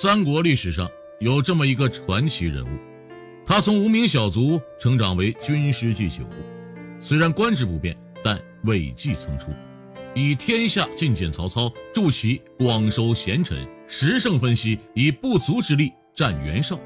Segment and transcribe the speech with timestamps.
[0.00, 2.78] 三国历史上有这么一个传奇人物，
[3.44, 6.22] 他从无名小卒成长为军师祭酒，
[7.00, 9.48] 虽然官职不变，但伟绩层出，
[10.14, 16.78] 以天下进谏曹操，助其广收贤臣，时胜分析以不足之力战袁绍，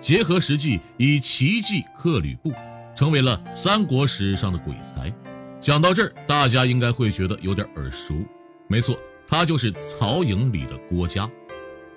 [0.00, 2.52] 结合实际以奇计克吕布，
[2.94, 5.12] 成为了三国史上的鬼才。
[5.60, 8.14] 讲到这儿，大家应该会觉得有点耳熟，
[8.68, 8.96] 没错，
[9.26, 11.28] 他就是曹营里的郭嘉。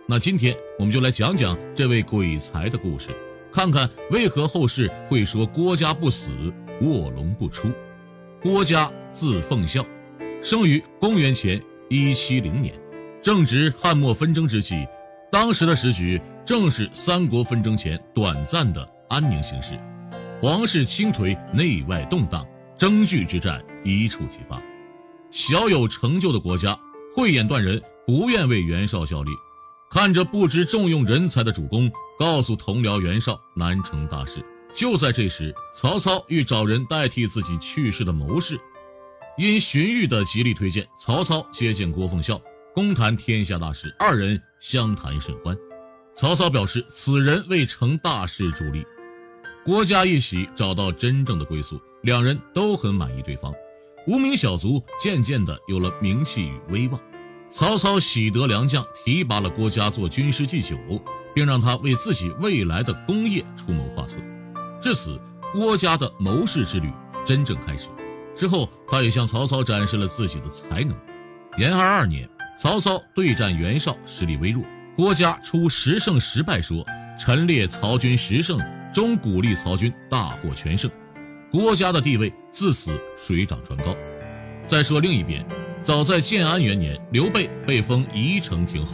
[0.05, 3.09] 那今天我们就来讲讲这位鬼才的故事，
[3.53, 6.33] 看看为何后世会说郭嘉不死，
[6.81, 7.71] 卧龙不出。
[8.41, 9.85] 郭嘉字奉孝，
[10.41, 12.75] 生于公元前一七零年，
[13.21, 14.85] 正值汉末纷争之际，
[15.31, 19.79] 当时的时局正是三国纷争前短暂的安宁形势，
[20.41, 22.45] 皇室倾颓，内外动荡，
[22.77, 24.61] 争据之战一触即发。
[25.31, 26.77] 小有成就的国家
[27.15, 29.31] 慧眼断人，不愿为袁绍效力。
[29.93, 31.87] 看着不知重用人才的主公，
[32.17, 34.43] 告诉同僚袁绍难成大事。
[34.73, 38.59] 就在这时，曹操欲找人代替自己去世的谋士，
[39.37, 42.41] 因荀彧的极力推荐，曹操接见郭奉孝，
[42.73, 45.55] 公谈天下大事，二人相谈甚欢。
[46.15, 48.83] 曹操表示此人为成大事助力。
[49.63, 53.53] 郭嘉一喜，找到真正的归宿，两人都很满意对方。
[54.07, 56.99] 无名小卒渐渐的有了名气与威望。
[57.55, 60.75] 曹操喜得良将，提拔了郭嘉做军师祭酒，
[61.35, 64.17] 并让他为自己未来的功业出谋划策。
[64.81, 66.91] 至此，郭嘉的谋士之旅
[67.23, 67.89] 真正开始。
[68.35, 70.97] 之后，他也向曹操展示了自己的才能。
[71.59, 72.27] 延二二年，
[72.59, 74.63] 曹操对战袁绍，实力微弱。
[74.97, 76.83] 郭嘉出十胜十败说，
[77.19, 78.59] 陈列曹军十胜，
[78.91, 80.89] 终鼓励曹军大获全胜。
[81.51, 83.95] 郭嘉的地位自此水涨船高。
[84.65, 85.45] 再说另一边。
[85.83, 88.93] 早在建安元年，刘备被封宜城亭侯。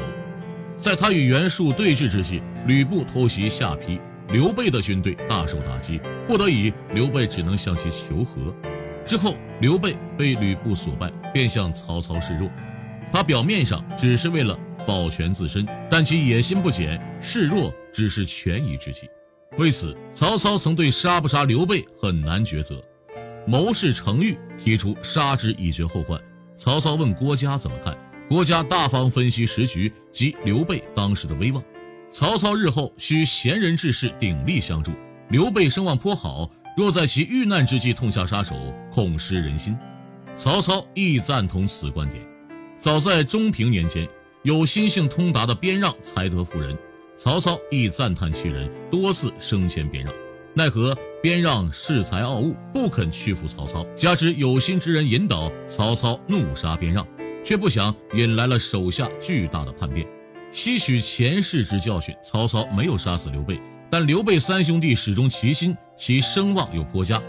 [0.76, 8.56] 在他与袁术对峙之际，吕布偷袭下邳，刘备的军队大受打击，不得已，刘备只能向其求和。
[9.06, 12.50] 之后，刘备被吕布所败，便向曹操示弱。
[13.12, 14.58] 他表面上只是为了
[14.88, 19.08] 保全自身，但其野心不减，示弱只是权宜之计。
[19.60, 22.84] 为此，曹操曾对杀不杀刘备很难抉择。
[23.46, 26.20] 谋士程昱提出杀之以绝后患。
[26.60, 27.98] 曹操问郭嘉怎么看，
[28.28, 31.64] 郭嘉大方分析时局及刘备当时的威望。
[32.12, 34.92] 曹操日后需贤人志士鼎力相助，
[35.30, 39.74] 刘备声望颇好，若在其遇难之际痛下杀手，恐失人心。
[40.36, 42.22] 曹操亦赞同此观点。
[42.78, 44.06] 早在中平年间，
[44.44, 46.78] 有心性通达的边让才得妇人，
[47.16, 50.14] 曹操亦赞叹其人，多次升迁边让。
[50.56, 53.86] 奈何边让恃才傲物，不肯屈服曹操。
[53.96, 57.06] 加之有心之人引导，曹操怒杀边让，
[57.44, 60.08] 却不想引来了手下巨大的叛变。
[60.52, 63.62] 吸取前世之教训，曹操没有杀死刘备，
[63.92, 67.22] 但刘备三兄弟始终齐心，其声望又颇佳。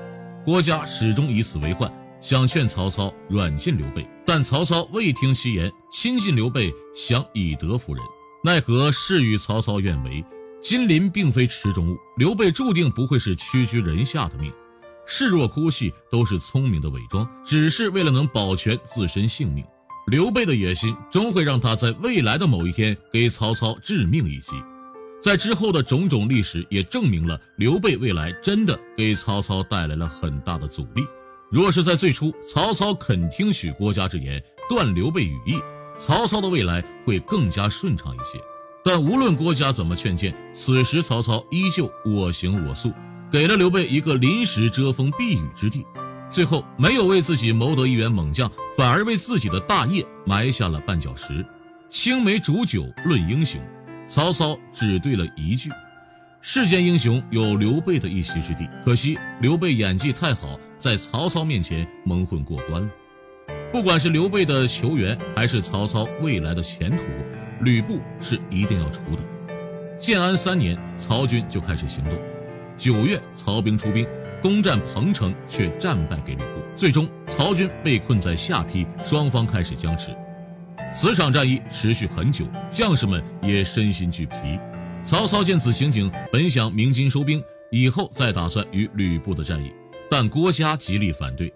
[0.45, 8.03] 郭嘉始终以此为患，想劝曹操软禁刘备，但曹操未听其言，亲近刘备，想以德服人。
[8.43, 10.25] 奈何事与曹操愿违。
[10.61, 14.53] 金鳞并非池中物，刘备注定不会是屈居人下的命，
[15.07, 19.65] 示弱哭泣都是聪明的伪装，只是为了能保全自身性命。
[20.07, 24.53] 刘备的野心终会让他在未来的某一天给曹操致命一击，
[25.23, 31.07] 在之后的种种历史也证明了刘备未来真的给曹操带来了很大的阻力。
[31.51, 35.59] 若是在最初曹操肯听取郭嘉之言，断刘备羽翼，
[35.97, 38.39] 曹操的未来会更加顺畅一些。
[38.83, 42.93] 但无论郭嘉怎么劝谏，此时曹操依旧我行我素，
[43.31, 45.87] 给了刘备一个临时遮风避雨之地。
[46.31, 51.45] 最后没有为自己谋得一员猛将，反而为自己的大业埋下了绊脚石。
[51.89, 53.61] 青梅煮酒论英雄，
[54.07, 55.69] 曹操只对了一句
[56.41, 62.89] ：“世间英雄有刘备的一席之地。”可惜刘备演技太好，在曹操面前蒙混过关了。
[63.73, 67.03] 不管是刘备的球员，还是曹操未来的前途。
[67.63, 69.23] 吕布是一定要除的。
[69.99, 72.13] 建安三年，曹军就开始行动。
[72.79, 74.07] 九月，曹兵出兵
[74.43, 76.61] 攻占彭城，却战败给吕布。
[76.75, 80.17] 最终，曹军被困在下邳，双方开始僵持。
[80.93, 84.59] 此场战役持续很久，将士们也身心俱疲。
[85.05, 89.71] 曹操见此情景，本想鸣金收兵，以后再打算与吕布的战役，
[90.11, 91.53] 但郭嘉极力反对。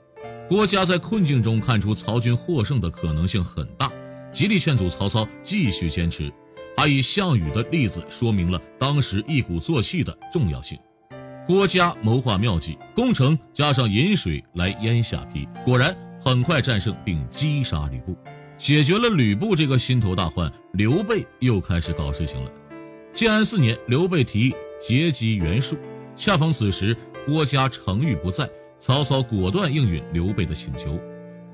[0.46, 3.90] 郭嘉在困境中看出曹军获胜的可能性很大。
[4.34, 6.30] 极力劝阻曹操继续坚持，
[6.76, 10.76] 还以项羽的例子说明了当时一鼓作气的重要性。
[11.46, 18.16] 郭嘉谋划妙计，攻城加上引水来淹下邳，果然很快战胜并击杀吕布，
[18.58, 20.52] 解决了吕布这个心头大患。
[20.72, 22.50] 刘备又开始搞事情了。
[23.12, 25.76] 建安四年，刘备提议结集袁术，
[26.16, 28.50] 恰逢此时郭嘉程昱不在，
[28.80, 30.98] 曹操果断应允刘备的请求。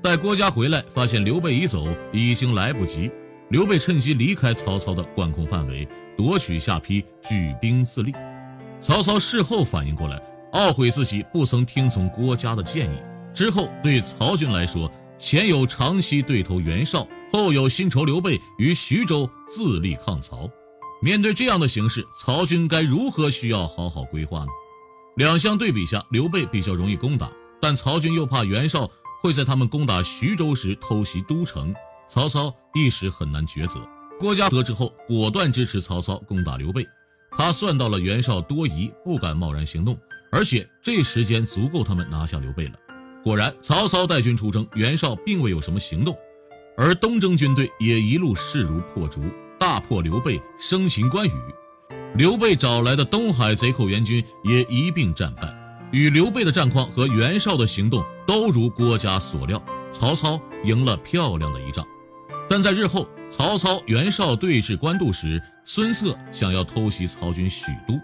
[0.01, 3.11] 待郭嘉回来，发现刘备已走，已经来不及。
[3.49, 5.87] 刘备趁机离开曹操的管控范围，
[6.17, 8.11] 夺取下邳，举兵自立。
[8.79, 10.19] 曹操事后反应过来，
[10.53, 12.97] 懊悔自己不曾听从郭嘉的建议。
[13.31, 20.49] 之后对曹军来说，前有长期对头袁绍，后有新仇刘备于徐州自立抗曹。
[20.99, 24.47] 面对这样的形势，曹军该如何需要好好规划呢？
[25.17, 27.29] 两相对比下，刘备比较容易攻打，
[27.61, 28.89] 但曹军又怕袁绍。
[29.21, 31.73] 会在他们攻打徐州时偷袭都城，
[32.07, 33.79] 曹操一时很难抉择。
[34.19, 36.83] 郭嘉得知后，果断支持曹操攻打刘备。
[37.37, 39.97] 他算到了袁绍多疑，不敢贸然行动，
[40.31, 42.73] 而且这时间足够他们拿下刘备了。
[43.23, 46.17] 果然，曹操带军出征，袁绍并未有什么行动，
[46.75, 49.21] 而东征军队也一路势如破竹，
[49.59, 51.31] 大破刘备，生擒关羽。
[52.15, 55.55] 刘备找来的东海贼寇援军也一并战败。
[55.91, 59.61] 与刘备的战况和袁绍的行动都如郭嘉所料，
[59.91, 61.85] 曹操赢了漂亮的一仗。
[62.49, 67.99] 但在日后曹操、袁绍对峙官渡时，孙策想要偷袭曹军许都，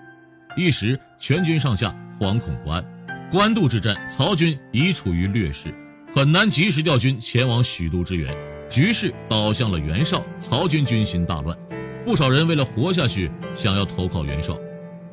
[0.58, 2.84] 一时全军上下惶恐不安。
[3.32, 5.74] 官渡之战，曹军已处于劣势，
[6.14, 8.36] 很难及时调军前往许都支援，
[8.70, 11.58] 局势倒向了袁绍，曹军军心大乱。
[12.06, 14.60] 不少人为了活下去，想要投靠袁绍。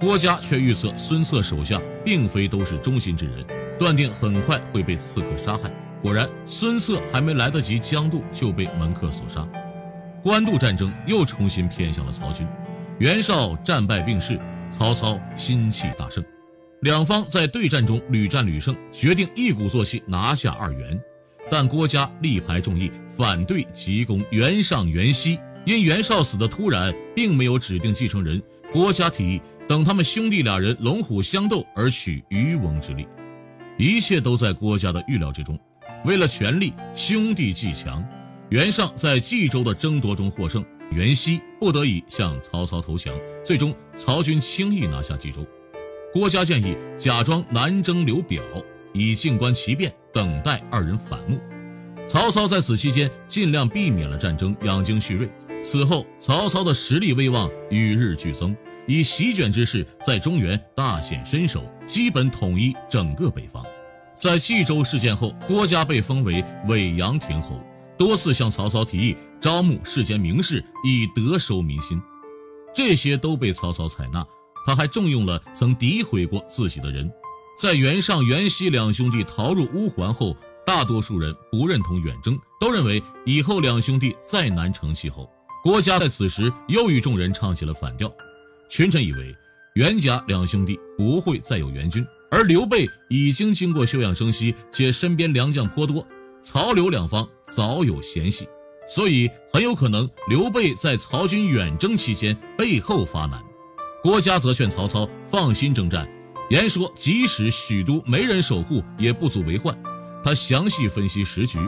[0.00, 3.46] 郭嘉却预测孙策手下并非都是忠心之人，
[3.78, 5.70] 断定很快会被刺客杀害。
[6.02, 9.46] 果然，孙策还没来得及将渡，就被门客所杀。
[10.22, 12.46] 官渡战争又重新偏向了曹军，
[12.98, 14.38] 袁绍战败病逝，
[14.70, 16.24] 曹操心气大盛。
[16.80, 21.00] 两方在对战中屡战屡胜，决定一鼓作气拿下二袁。
[21.50, 25.38] 但郭嘉力排众议，反对急攻袁尚、袁熙。
[25.64, 28.42] 因袁绍死的突然，并没有指定继承人，
[28.72, 29.40] 郭嘉提议。
[29.66, 33.08] 等他们兄弟俩人龙虎相斗而取渔翁之利，
[33.76, 35.58] 一切都在郭嘉的预料之中。
[36.04, 38.04] 为了权力，兄弟既强，
[38.50, 45.46] 袁尚在冀州的争夺中获胜，袁熙不得已向曹操投降，最终曹军轻易拿下冀州。
[46.12, 48.42] 郭嘉建议假装南征刘表，
[48.92, 51.40] 以静观其变，等待二人反目。
[52.06, 55.28] 曹操在此期间尽量避免了战争，养精蓄锐。
[55.64, 58.54] 此后，曹操的实力威望与日俱增。
[58.86, 63.64] 以席卷之势在中原大显身手，基本统一整个北方。
[64.16, 67.60] 在冀州事件后，郭嘉被封为尾阳亭侯，
[67.98, 72.00] 多次向曹操提议招募世间名士，以得收民心。
[72.74, 74.24] 这些都被曹操采纳，
[74.66, 77.10] 他还重用了曾诋毁过自己的人。
[77.60, 80.36] 在袁尚、袁熙两兄弟逃入乌桓后，
[80.66, 85.30] 大多数人不认同远征，都认为以后两兄弟再难成气候。
[85.62, 88.12] 郭嘉在此时又与众人唱起了反调。
[88.68, 89.34] 群臣以为
[89.74, 96.06] 袁家两兄弟不会再有援军，而刘备已经经过休养生息，且身边良将颇多，
[96.44, 98.46] 曹刘两方早有嫌隙，
[98.88, 103.42] 所以很有可能刘备在曹军远征期间背后发难。
[104.00, 106.08] 郭嘉则劝曹操放心征战，
[106.50, 109.76] 言说即使许都没人守护，也不足为患。
[110.22, 111.58] 他详细分析时局，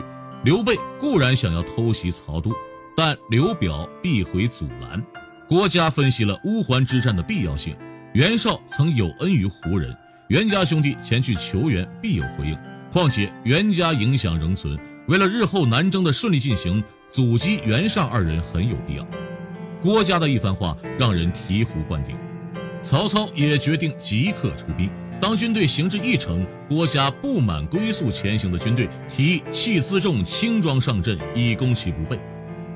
[0.45, 2.53] 刘备固然想要偷袭曹都，
[2.95, 5.05] 但刘表必会阻拦。
[5.49, 7.75] 郭嘉分析了乌桓之战的必要性，
[8.17, 9.95] 袁绍曾有恩于胡人，
[10.29, 12.57] 袁家兄弟前去求援必有回应。
[12.91, 14.75] 况且袁家影响仍存，
[15.07, 19.07] 为了日后南征的顺利进行，阻击袁尚二人很有必要。
[19.83, 22.15] 郭嘉的一番话让人醍醐灌顶，
[22.81, 24.89] 曹操也决定即刻出兵。
[25.21, 32.19] 当军队行至一城，郭嘉不满龟速前行的军队，提议弃辎重，轻装上阵，以攻其不备。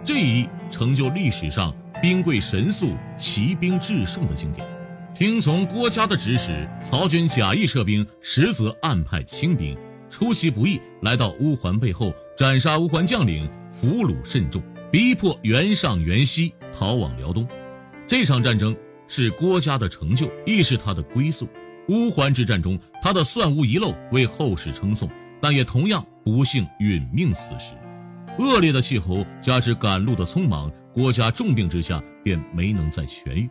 [0.06, 1.74] 这一成就历史上。
[2.00, 4.66] 兵贵神速，骑兵制胜的经典。
[5.14, 9.78] 听从郭嘉的指使，曹军假意撤兵，实则暗派轻兵，
[10.10, 17.48] 出其不意来到乌桓背后，斩杀乌桓将领，俘虏甚众，逼迫袁尚、袁熙逃往辽东。
[18.08, 18.76] 这场战争
[19.08, 21.48] 是郭嘉的成就，亦是他的归宿。
[21.90, 25.10] 乌桓之战中，他的算无遗漏为后世称颂，
[25.42, 27.74] 但也同样不幸殒命此时。
[28.40, 30.72] 恶劣的气候加之赶路的匆忙。
[30.94, 33.50] 郭嘉重病之下，便没能再痊愈。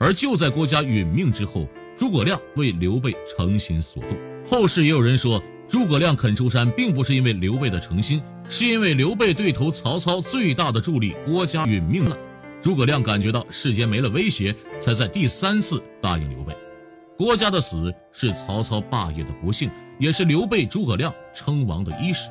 [0.00, 4.16] 而就在郭嘉殒命之后，诸葛亮为刘备诚心所动。
[4.48, 12.16] 后世也有人说，诸葛亮肯出山，并不是因为刘备的诚心，是因为刘备对头曹操最大的助力郭嘉殒命了。
[12.62, 16.56] 诸葛亮感觉到世间没了威胁，才在第三次答应刘备。
[17.18, 22.30] 郭嘉的死是曹操霸业的不幸，也是刘备、诸葛亮称王的伊始。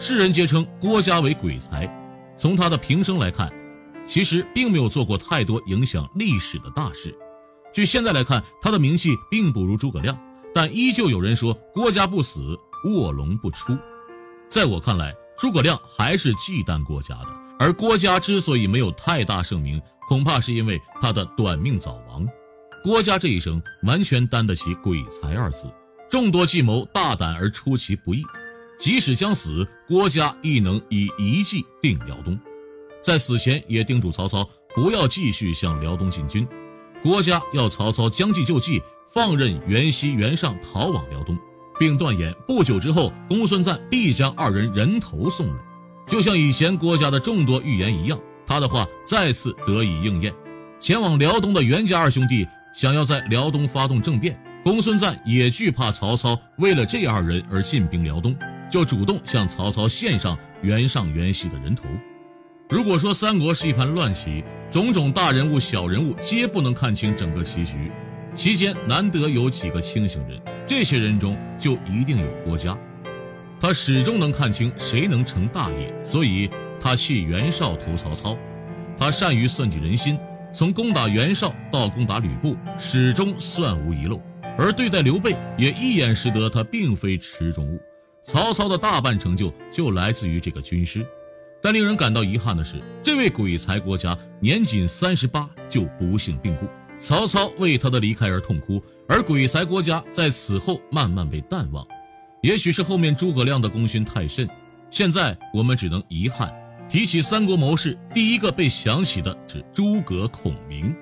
[0.00, 1.88] 世人皆称郭嘉为鬼才。
[2.36, 3.52] 从他的平生来看。
[4.06, 7.16] 其实并没有做过太多影响历史的大事。
[7.72, 10.16] 据现在来看，他的名气并不如诸葛亮，
[10.54, 13.76] 但依旧有人说郭嘉不死，卧龙不出。
[14.48, 22.26] 在我看来，诸葛亮还是忌惮郭嘉的，而郭嘉之所以没有太大盛名，恐怕是因为他的短命早亡。
[22.84, 25.68] 郭嘉这一生完全担得起“鬼才”二字，
[26.10, 28.22] 众多计谋大胆而出其不意。
[28.78, 32.38] 即使将死，郭嘉亦能以一计定辽东。
[33.04, 36.48] 在死前也叮嘱曹操不要继续向辽东进军。
[37.02, 38.80] 郭家要曹操将计就计，
[39.12, 41.38] 放任袁熙、袁尚逃往辽东，
[41.78, 45.54] 并断言不久之后公孙瓒必将二人人头送来。
[46.08, 50.32] 就像以前郭家的众多预言一样，他的话再次得以应验。
[50.80, 58.34] 前往辽东的袁家二兄弟想要在辽东发动政变，公孙瓒也惧怕曹操为了这二人而进兵辽东，
[58.70, 61.84] 就主动向曹操献上袁尚、袁熙的人头。
[62.70, 67.92] 如果说三国是一盘乱棋，种种大人物、小人物皆不能看清整个棋局，
[68.34, 72.76] 其间难得有几个清醒人，这些人中就一定有郭嘉。
[73.60, 76.48] 他始终能看清谁能成大业，所以
[76.80, 78.36] 他弃袁绍投曹操。
[78.96, 80.18] 他善于算计人心，
[80.50, 84.18] 从攻打袁绍到攻打吕布，始终算无遗漏。
[84.56, 87.78] 而对待刘备，也一眼识得他并非池中物。
[88.22, 91.06] 曹操的大半成就就来自于这个军师。
[91.64, 96.68] 但令人感到遗憾的是，这位鬼才国家年仅三十八就不幸病故，
[96.98, 101.82] 曹操为他的离开而痛哭，而鬼才国家在此后慢慢被淡忘。
[102.42, 104.46] 也许是后面诸葛亮的功勋太甚，
[104.90, 106.54] 现在我们只能遗憾，
[106.86, 110.94] 提起三国谋士，第一个被想起的是诸葛孔明。